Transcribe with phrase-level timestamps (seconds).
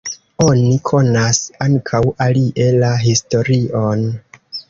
[0.43, 4.05] Oni konas ankaŭ alie la historion.